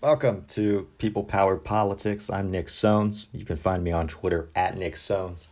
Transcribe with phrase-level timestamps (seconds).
[0.00, 2.30] Welcome to People Powered Politics.
[2.30, 3.30] I'm Nick Sones.
[3.34, 5.50] You can find me on Twitter at Nick Sones.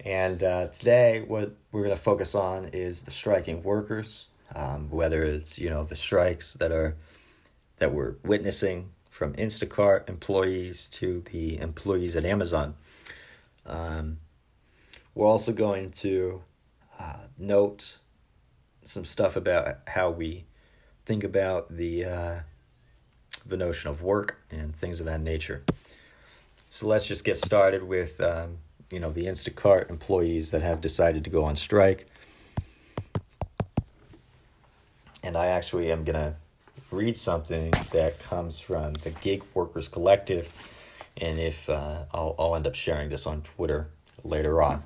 [0.00, 5.22] And uh, today, what we're going to focus on is the striking workers, um, whether
[5.22, 6.96] it's you know the strikes that are
[7.78, 12.74] that we're witnessing from Instacart employees to the employees at Amazon.
[13.64, 14.18] Um,
[15.14, 16.42] we're also going to
[17.00, 18.00] uh, note
[18.82, 20.44] some stuff about how we
[21.06, 22.40] think about the uh,
[23.46, 25.62] the notion of work and things of that nature.
[26.70, 28.58] So let's just get started with um,
[28.90, 32.06] you know the Instacart employees that have decided to go on strike.
[35.22, 36.36] And I actually am gonna
[36.90, 40.50] read something that comes from the Gig Workers Collective,
[41.16, 43.88] and if uh, I'll I'll end up sharing this on Twitter
[44.24, 44.82] later on.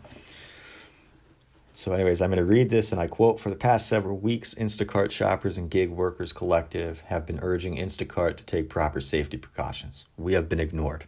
[1.77, 4.55] So, anyways, I'm going to read this and I quote For the past several weeks,
[4.55, 10.07] Instacart shoppers and gig workers collective have been urging Instacart to take proper safety precautions.
[10.17, 11.05] We have been ignored.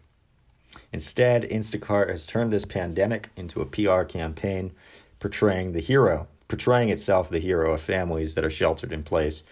[0.93, 4.73] Instead, Instacart has turned this pandemic into a PR campaign
[5.20, 9.45] portraying the hero, portraying itself the hero of families that are sheltered in place,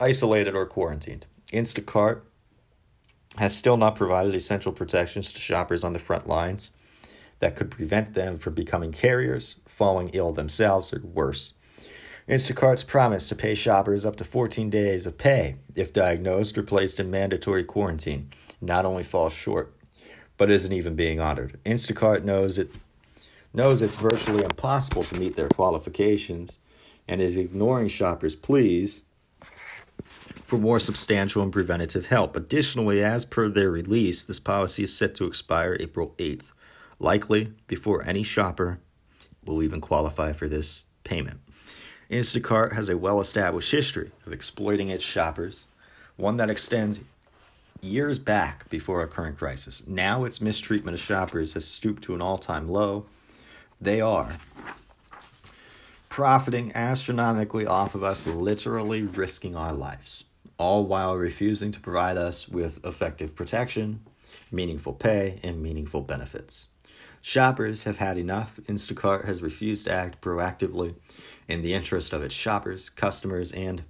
[0.00, 1.26] isolated or quarantined.
[1.52, 2.22] Instacart
[3.36, 6.70] has still not provided essential protections to shoppers on the front lines
[7.40, 11.54] that could prevent them from becoming carriers, falling ill themselves, or worse.
[12.28, 17.00] Instacart's promise to pay shoppers up to 14 days of pay if diagnosed or placed
[17.00, 18.28] in mandatory quarantine
[18.60, 19.72] not only falls short,
[20.36, 21.58] but isn't even being honored.
[21.64, 22.70] Instacart knows it
[23.54, 26.58] knows it's virtually impossible to meet their qualifications
[27.06, 29.04] and is ignoring shoppers' pleas
[30.02, 32.36] for more substantial and preventative help.
[32.36, 36.50] Additionally, as per their release, this policy is set to expire April 8th,
[36.98, 38.80] likely before any shopper
[39.48, 41.40] will even qualify for this payment.
[42.10, 45.66] Instacart has a well established history of exploiting its shoppers,
[46.16, 47.00] one that extends
[47.80, 49.86] years back before our current crisis.
[49.86, 53.06] Now its mistreatment of shoppers has stooped to an all time low.
[53.80, 54.36] They are
[56.08, 60.24] profiting astronomically off of us, literally risking our lives,
[60.56, 64.00] all while refusing to provide us with effective protection,
[64.50, 66.68] meaningful pay, and meaningful benefits.
[67.20, 68.58] Shoppers have had enough.
[68.68, 70.94] Instacart has refused to act proactively
[71.46, 73.84] in the interest of its shoppers, customers, and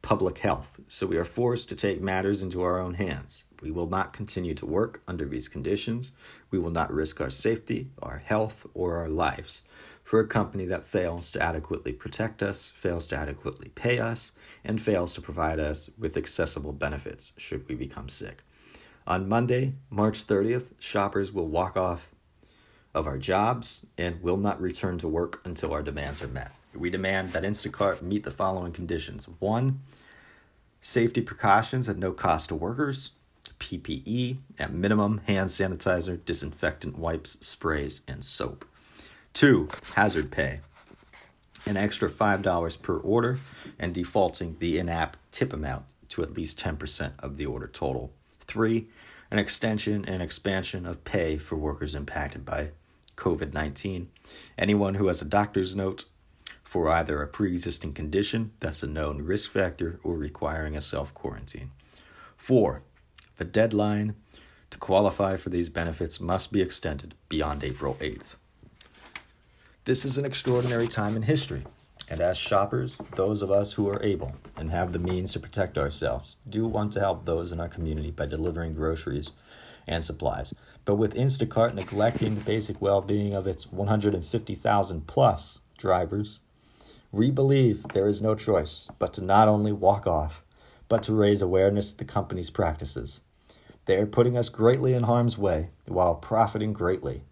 [0.00, 3.44] public health, so we are forced to take matters into our own hands.
[3.60, 6.12] We will not continue to work under these conditions.
[6.50, 9.64] We will not risk our safety, our health, or our lives
[10.08, 14.32] for a company that fails to adequately protect us, fails to adequately pay us,
[14.64, 18.42] and fails to provide us with accessible benefits should we become sick.
[19.08, 22.10] On Monday, March 30th, shoppers will walk off
[22.92, 26.52] of our jobs and will not return to work until our demands are met.
[26.74, 29.80] We demand that Instacart meet the following conditions one,
[30.82, 33.12] safety precautions at no cost to workers,
[33.58, 38.66] PPE, at minimum, hand sanitizer, disinfectant wipes, sprays, and soap.
[39.32, 40.60] Two, hazard pay,
[41.64, 43.38] an extra $5 per order,
[43.78, 48.12] and defaulting the in app tip amount to at least 10% of the order total.
[48.40, 48.88] Three,
[49.30, 52.70] an extension and expansion of pay for workers impacted by
[53.16, 54.08] COVID 19.
[54.56, 56.04] Anyone who has a doctor's note
[56.62, 61.12] for either a pre existing condition that's a known risk factor or requiring a self
[61.14, 61.70] quarantine.
[62.36, 62.82] Four,
[63.36, 64.14] the deadline
[64.70, 68.36] to qualify for these benefits must be extended beyond April 8th.
[69.84, 71.64] This is an extraordinary time in history
[72.10, 75.76] and as shoppers, those of us who are able and have the means to protect
[75.76, 79.32] ourselves do want to help those in our community by delivering groceries
[79.86, 80.54] and supplies.
[80.84, 86.40] But with Instacart neglecting the basic well being of its 150,000 plus drivers,
[87.12, 90.42] we believe there is no choice but to not only walk off,
[90.88, 93.20] but to raise awareness of the company's practices.
[93.84, 97.22] They are putting us greatly in harm's way while profiting greatly.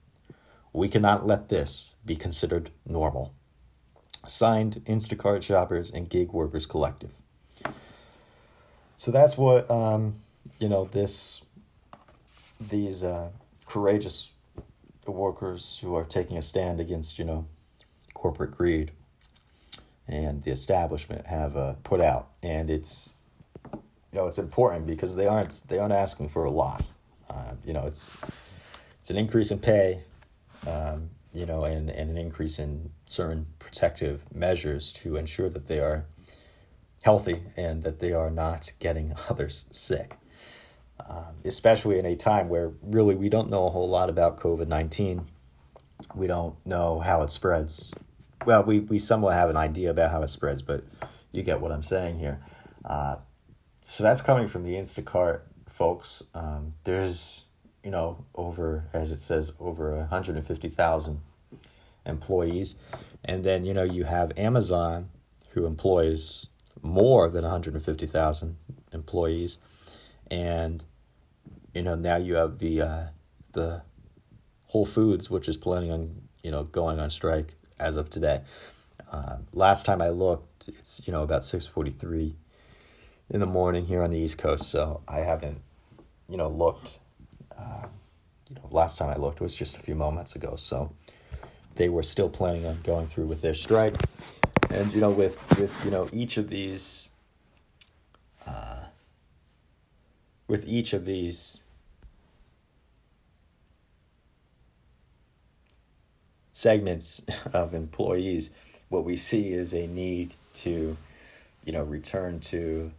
[0.72, 3.32] We cannot let this be considered normal.
[4.26, 7.10] Signed Instacart Shoppers and Gig Workers Collective.
[8.96, 10.14] So that's what um,
[10.58, 10.84] you know.
[10.84, 11.42] This
[12.60, 13.30] these uh,
[13.66, 14.32] courageous
[15.06, 17.46] workers who are taking a stand against you know
[18.14, 18.92] corporate greed
[20.08, 23.14] and the establishment have uh, put out, and it's
[23.72, 23.80] you
[24.14, 26.92] know it's important because they aren't they aren't asking for a lot.
[27.28, 28.16] Uh, you know it's
[29.00, 30.02] it's an increase in pay.
[30.66, 35.80] Um, you know, and, and an increase in certain protective measures to ensure that they
[35.80, 36.06] are
[37.04, 40.16] healthy and that they are not getting others sick.
[41.08, 44.66] Um, especially in a time where really we don't know a whole lot about COVID
[44.66, 45.26] 19.
[46.14, 47.92] We don't know how it spreads.
[48.44, 50.84] Well, we, we somewhat have an idea about how it spreads, but
[51.32, 52.40] you get what I'm saying here.
[52.84, 53.16] Uh,
[53.86, 56.22] so that's coming from the Instacart folks.
[56.34, 57.44] Um, there's,
[57.86, 61.20] you know, over, as it says, over 150,000
[62.04, 62.74] employees.
[63.24, 65.08] And then, you know, you have Amazon,
[65.50, 66.48] who employs
[66.82, 68.56] more than 150,000
[68.92, 69.58] employees.
[70.28, 70.82] And,
[71.74, 73.04] you know, now you have the, uh,
[73.52, 73.82] the
[74.66, 78.40] Whole Foods, which is planning on, you know, going on strike as of today.
[79.12, 82.34] Uh, last time I looked, it's, you know, about 643
[83.30, 85.60] in the morning here on the East Coast, so I haven't,
[86.28, 86.98] you know, looked.
[87.58, 87.86] Uh,
[88.48, 90.92] you know, last time I looked was just a few moments ago, so
[91.74, 93.94] they were still planning on going through with their strike,
[94.70, 97.10] and you know, with with you know each of these,
[98.46, 98.84] uh,
[100.48, 101.60] with each of these.
[106.52, 107.20] segments
[107.52, 108.50] of employees
[108.88, 110.96] what we see is a need to
[111.64, 112.90] you know return to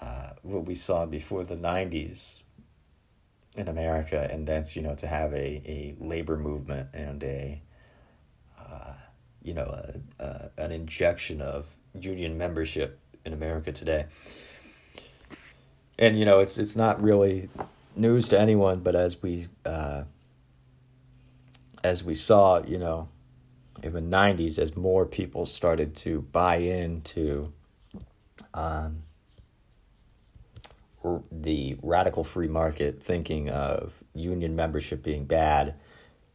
[0.00, 2.43] uh, what we saw before the 90s
[3.56, 7.62] in America, and that's, you know, to have a, a labor movement and a,
[8.58, 8.94] uh,
[9.42, 9.64] you know,
[10.18, 11.66] a, a, an injection of
[11.98, 14.06] union membership in America today.
[15.98, 17.48] And, you know, it's, it's not really
[17.94, 20.02] news to anyone, but as we, uh,
[21.84, 23.08] as we saw, you know,
[23.82, 27.52] in the 90s, as more people started to buy into,
[28.52, 29.02] um,
[31.30, 35.74] the radical free market thinking of union membership being bad,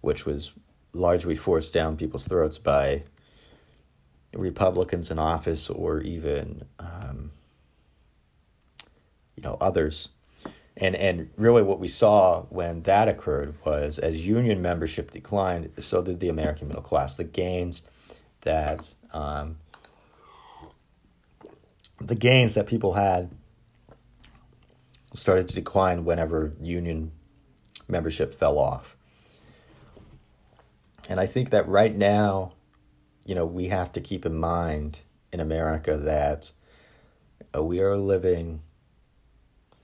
[0.01, 0.51] which was
[0.94, 3.04] largely forced down people's throats by
[4.33, 7.31] Republicans in office or even um,
[9.36, 10.10] you know others.
[10.77, 16.01] And and really what we saw when that occurred was as union membership declined, so
[16.01, 17.16] did the American middle class.
[17.16, 17.81] The gains
[18.42, 19.57] that um,
[22.00, 23.31] the gains that people had
[25.13, 27.11] started to decline whenever union
[27.88, 28.95] membership fell off.
[31.09, 32.53] And I think that right now,
[33.25, 35.01] you know, we have to keep in mind
[35.31, 36.51] in America that
[37.56, 38.61] uh, we are living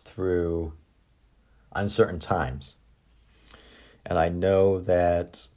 [0.04, 0.74] through
[1.76, 2.76] uncertain times.
[4.06, 5.48] And I know that,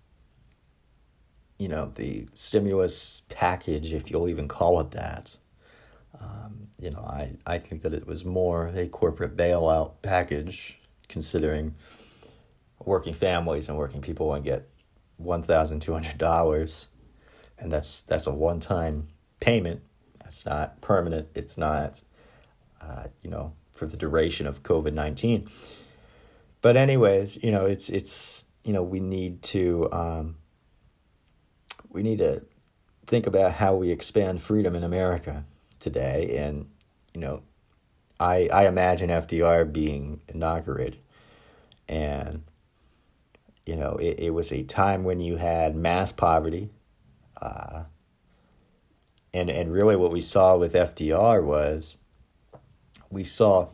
[1.59, 5.37] you know, the stimulus package, if you'll even call it that,
[6.20, 10.78] um, you know, I, I think that it was more a corporate bailout package,
[11.08, 11.75] considering
[12.84, 14.69] working families and working people to get
[15.16, 16.88] one thousand two hundred dollars,
[17.58, 19.08] and that's that's a one time
[19.40, 19.82] payment.
[20.22, 21.28] That's not permanent.
[21.34, 22.02] It's not,
[22.81, 25.49] uh, you know, for the duration of COVID nineteen.
[26.60, 30.37] But anyways, you know, it's it's you know we need to um,
[31.88, 32.43] we need to
[33.06, 35.44] think about how we expand freedom in America
[35.79, 36.67] today, and
[37.15, 37.43] you know,
[38.19, 40.99] I I imagine FDR being inaugurated,
[41.89, 42.43] and
[43.67, 46.71] you know, it, it was a time when you had mass poverty,
[47.41, 47.85] uh,
[49.33, 51.99] and and really what we saw with FDR was
[53.11, 53.69] we saw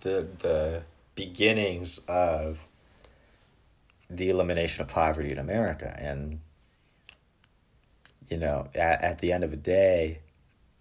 [0.00, 0.84] the the
[1.14, 2.68] beginnings of
[4.08, 5.96] the elimination of poverty in America.
[6.00, 6.40] And
[8.30, 10.20] you know at, at the end of the day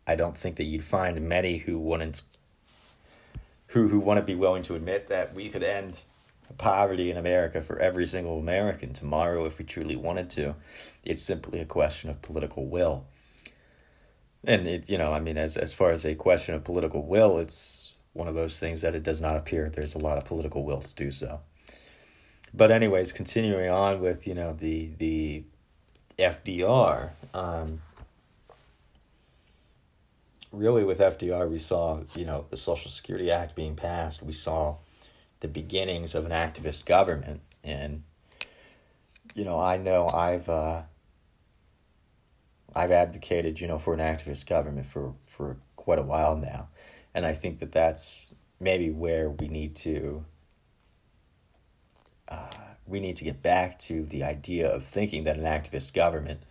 [0.08, 2.22] I don't think that you'd find many who wouldn't
[3.68, 6.04] who who to be willing to admit that we could end
[6.58, 10.56] poverty in America for every single American tomorrow if we truly wanted to.
[11.04, 13.06] It's simply a question of political will.
[14.46, 17.38] And it you know, I mean as as far as a question of political will,
[17.38, 20.64] it's one of those things that it does not appear there's a lot of political
[20.64, 21.42] will to do so.
[22.54, 25.44] But anyways, continuing on with, you know, the the
[26.18, 27.82] FDR, um,
[30.51, 34.24] really with FDR, we saw, you know, the Social Security Act being passed.
[34.24, 34.77] We saw
[35.39, 37.42] the beginnings of an activist government.
[37.63, 38.04] And,
[39.36, 40.84] you know, I know I've, uh,
[42.75, 46.70] I've advocated, you know, for an activist government for, for quite a while now.
[47.13, 50.25] And I think that that's maybe where we need to,
[52.27, 52.50] uh,
[52.86, 56.42] we need to get back to the idea of thinking that an activist government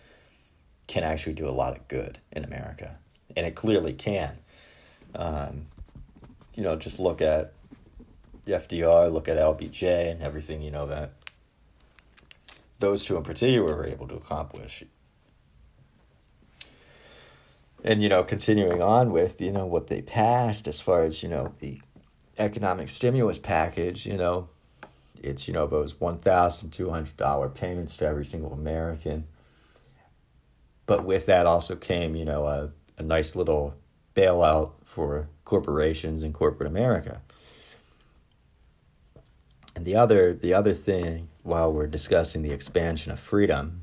[0.87, 2.99] can actually do a lot of good in America
[3.35, 4.38] and it clearly can.
[5.14, 5.66] Um,
[6.54, 7.52] you know, just look at
[8.45, 11.12] the FDR, look at LBJ, and everything you know that
[12.78, 14.85] those two in particular were able to accomplish.
[17.85, 21.28] And you know, continuing on with you know what they passed as far as you
[21.28, 21.80] know the
[22.38, 24.49] economic stimulus package, you know,
[25.23, 29.26] it's you know those one thousand two hundred dollar payments to every single American.
[30.87, 33.75] But with that also came you know a a nice little
[34.15, 37.21] bailout for corporations and corporate America.
[39.75, 43.83] And the other the other thing, while we're discussing the expansion of freedom,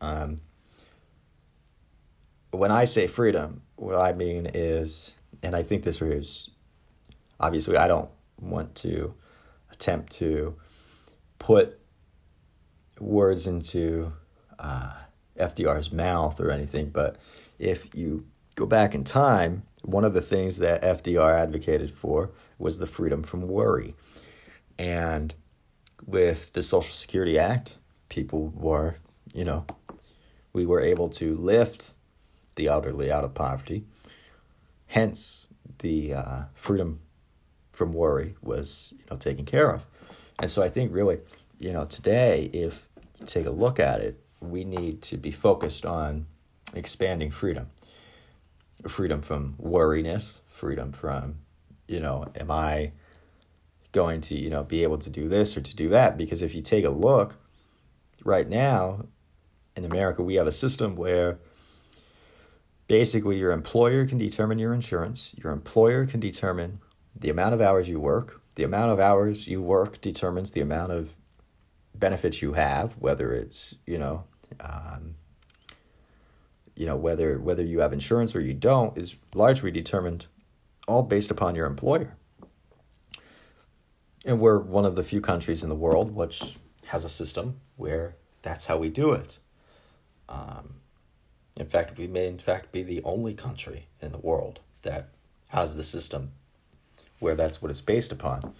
[0.00, 0.40] um,
[2.52, 6.50] when I say freedom, what I mean is, and I think this is
[7.40, 9.14] obviously I don't want to
[9.72, 10.54] attempt to
[11.40, 11.80] put
[13.00, 14.12] words into
[14.58, 14.92] uh,
[15.36, 17.16] FDR's mouth or anything, but
[17.58, 22.78] if you go back in time, one of the things that FDR advocated for was
[22.78, 23.94] the freedom from worry.
[24.78, 25.34] And
[26.06, 27.76] with the Social Security Act,
[28.08, 28.96] people were,
[29.34, 29.66] you know,
[30.52, 31.92] we were able to lift
[32.54, 33.84] the elderly out of poverty.
[34.88, 37.00] Hence, the uh, freedom
[37.72, 39.86] from worry was, you know, taken care of.
[40.38, 41.20] And so I think really,
[41.58, 42.86] you know, today, if
[43.18, 46.26] you take a look at it, we need to be focused on
[46.74, 47.70] expanding freedom
[48.86, 51.38] freedom from worriness, freedom from,
[51.86, 52.92] you know, am I
[53.92, 56.16] going to, you know, be able to do this or to do that?
[56.16, 57.36] Because if you take a look
[58.24, 59.06] right now
[59.76, 61.38] in America, we have a system where
[62.88, 66.80] basically your employer can determine your insurance, your employer can determine
[67.18, 70.92] the amount of hours you work, the amount of hours you work determines the amount
[70.92, 71.10] of
[71.94, 74.24] benefits you have, whether it's, you know,
[74.60, 75.14] um,
[76.74, 80.26] you know whether whether you have insurance or you don't is largely determined
[80.88, 82.16] all based upon your employer.
[84.24, 88.16] And we're one of the few countries in the world which has a system where
[88.42, 89.38] that's how we do it.
[90.28, 90.76] Um,
[91.56, 95.08] in fact we may in fact be the only country in the world that
[95.48, 96.32] has the system
[97.18, 98.54] where that's what it's based upon.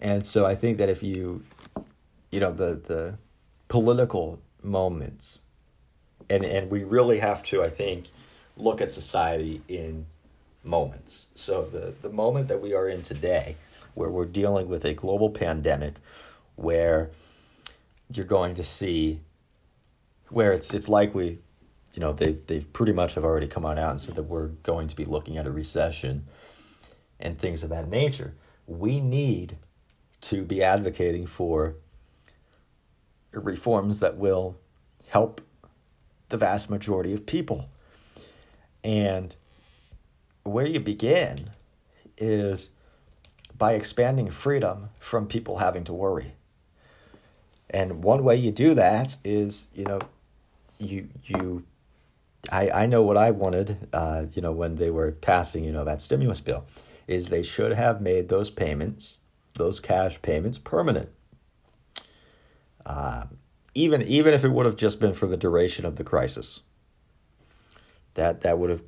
[0.00, 1.44] And so i think that if you
[2.30, 3.18] you know the the
[3.68, 5.40] political moments
[6.28, 8.08] and and we really have to i think
[8.56, 10.06] look at society in
[10.66, 11.26] moments.
[11.34, 13.56] So the the moment that we are in today
[13.94, 15.94] where we're dealing with a global pandemic
[16.56, 17.10] where
[18.12, 19.20] you're going to see
[20.28, 21.38] where it's it's likely
[21.94, 24.48] you know they they've pretty much have already come on out and said that we're
[24.48, 26.26] going to be looking at a recession
[27.18, 28.34] and things of that nature.
[28.66, 29.56] We need
[30.22, 31.76] to be advocating for
[33.32, 34.58] reforms that will
[35.08, 35.40] help
[36.28, 37.68] the vast majority of people.
[38.82, 39.34] And
[40.42, 41.50] where you begin
[42.18, 42.70] is
[43.56, 46.34] by expanding freedom from people having to worry.
[47.70, 50.00] And one way you do that is, you know,
[50.78, 51.64] you you
[52.52, 55.84] I, I know what I wanted, uh, you know, when they were passing, you know,
[55.84, 56.64] that stimulus bill,
[57.08, 59.18] is they should have made those payments,
[59.54, 61.08] those cash payments, permanent.
[62.84, 63.38] Um,
[63.76, 66.62] even even if it would have just been for the duration of the crisis.
[68.14, 68.82] That that would have,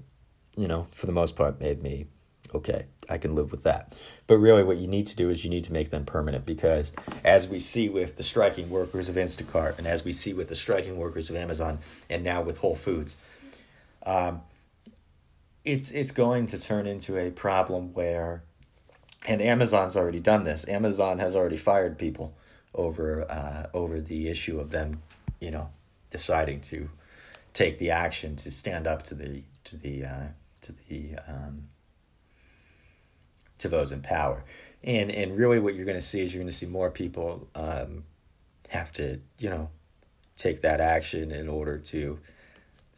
[0.56, 2.06] you know, for the most part, made me
[2.54, 2.86] okay.
[3.10, 3.94] I can live with that.
[4.26, 6.92] But really, what you need to do is you need to make them permanent because,
[7.24, 10.54] as we see with the striking workers of Instacart, and as we see with the
[10.54, 11.78] striking workers of Amazon,
[12.08, 13.18] and now with Whole Foods,
[14.04, 14.40] um,
[15.64, 18.42] it's it's going to turn into a problem where,
[19.26, 20.66] and Amazon's already done this.
[20.66, 22.34] Amazon has already fired people
[22.74, 25.02] over uh, over the issue of them,
[25.40, 25.70] you know,
[26.10, 26.90] deciding to
[27.52, 30.26] take the action to stand up to the to the uh,
[30.60, 31.68] to the um,
[33.58, 34.44] to those in power,
[34.82, 37.48] and and really what you're going to see is you're going to see more people
[37.54, 38.04] um,
[38.70, 39.70] have to you know
[40.36, 42.18] take that action in order to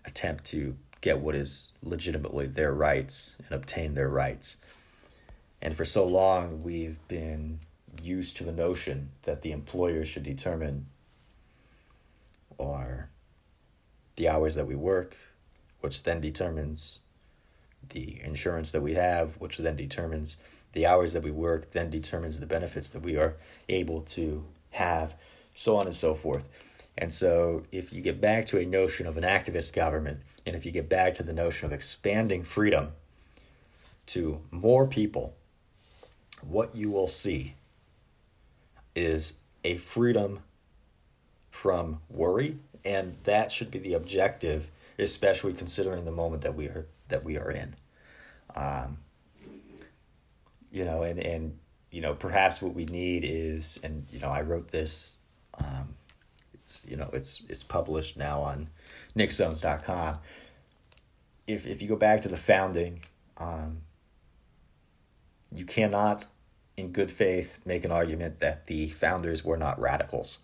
[0.04, 4.58] attempt to get what is legitimately their rights and obtain their rights.
[5.62, 7.60] And for so long, we've been
[8.02, 10.86] used to the notion that the employer should determine
[12.58, 13.08] or
[14.16, 15.16] the hours that we work,
[15.80, 17.00] which then determines
[17.88, 20.36] the insurance that we have, which then determines
[20.72, 23.36] the hours that we work, then determines the benefits that we are
[23.68, 25.14] able to have,
[25.54, 26.46] so on and so forth.
[26.98, 30.66] And so, if you get back to a notion of an activist government, and if
[30.66, 32.92] you get back to the notion of expanding freedom
[34.06, 35.34] to more people,
[36.42, 37.54] what you will see
[38.94, 40.40] is a freedom
[41.50, 46.86] from worry, and that should be the objective, especially considering the moment that we are
[47.08, 47.74] that we are in.
[48.54, 48.98] Um,
[50.70, 51.58] you know, and and
[51.90, 55.16] you know, perhaps what we need is, and you know, I wrote this.
[55.58, 55.96] Um,
[56.54, 58.68] it's you know, it's it's published now on
[59.16, 60.18] nicksones.com.
[61.46, 63.00] If if you go back to the founding,
[63.38, 63.82] um,
[65.52, 66.26] you cannot
[66.76, 70.40] in good faith make an argument that the founders were not radicals.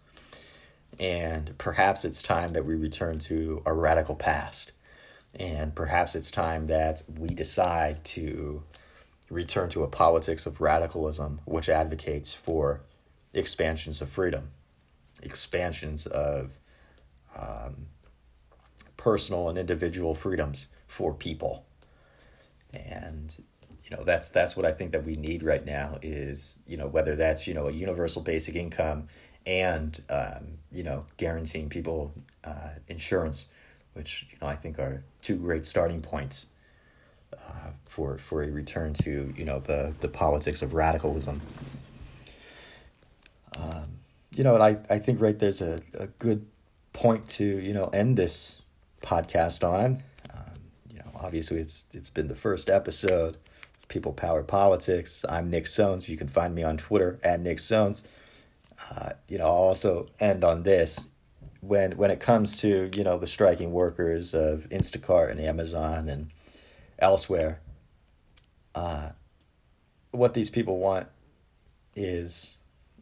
[0.99, 4.73] And perhaps it's time that we return to a radical past.
[5.39, 8.63] And perhaps it's time that we decide to
[9.29, 12.81] return to a politics of radicalism which advocates for
[13.35, 14.51] expansions of freedom,
[15.23, 16.59] expansions of
[17.37, 17.87] um,
[18.97, 21.67] personal and individual freedoms for people.
[22.73, 23.37] And
[23.89, 26.89] you know that's that's what I think that we need right now is you know
[26.89, 29.07] whether that's you know a universal basic income
[29.47, 32.13] and um, you know guaranteeing people
[32.45, 33.49] uh, insurance,
[33.95, 36.49] which you know I think are two great starting points
[37.33, 41.41] uh, for for a return to you know the the politics of radicalism.
[43.57, 44.01] Um,
[44.35, 46.45] you know, and I, I think right there's a, a good
[46.93, 48.63] point to you know end this
[49.01, 50.03] podcast on.
[50.35, 50.59] Um,
[50.91, 53.37] you know, obviously it's it's been the first episode.
[53.89, 55.25] People Power Politics.
[55.29, 56.09] I'm Nick Sones.
[56.09, 58.07] You can find me on Twitter at Nick Sones.
[58.91, 61.09] Uh, you know, I'll also end on this.
[61.61, 66.31] When when it comes to you know the striking workers of Instacart and Amazon and
[66.99, 67.61] elsewhere,
[68.75, 69.11] uh,
[70.11, 71.09] what these people want
[71.95, 72.59] is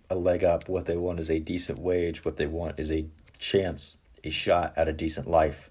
[0.08, 0.68] a leg up.
[0.68, 2.24] What they want is a decent wage.
[2.24, 3.06] What they want is a
[3.38, 5.70] chance, a shot at a decent life.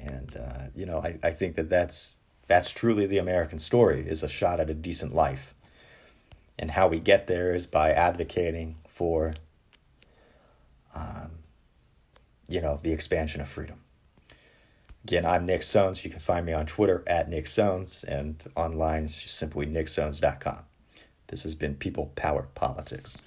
[0.00, 4.22] And uh, you know, I, I think that that's that's truly the American story is
[4.22, 5.54] a shot at a decent life.
[6.58, 9.32] And how we get there is by advocating for,
[10.94, 11.30] um,
[12.48, 13.80] you know, the expansion of freedom.
[15.04, 16.04] Again, I'm Nick Sones.
[16.04, 20.58] You can find me on Twitter at Nick Sones and online simply nicksones.com.
[21.26, 23.20] This has been People Power Politics.